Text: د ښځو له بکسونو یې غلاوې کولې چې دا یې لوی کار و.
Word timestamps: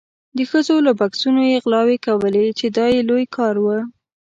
د 0.37 0.39
ښځو 0.49 0.75
له 0.87 0.91
بکسونو 0.99 1.41
یې 1.51 1.61
غلاوې 1.63 1.97
کولې 2.05 2.45
چې 2.59 2.65
دا 2.77 2.85
یې 2.95 3.01
لوی 3.09 3.25
کار 3.35 3.55
و. 3.59 3.65